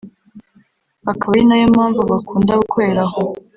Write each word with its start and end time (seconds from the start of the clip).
akaba 1.11 1.31
ari 1.33 1.43
na 1.47 1.55
yo 1.61 1.67
mpamvu 1.73 2.01
bakunda 2.11 2.59
gukorera 2.61 3.01
aho 3.07 3.23